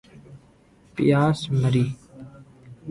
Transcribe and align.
پیاس 0.95 1.39
مری 1.51 1.87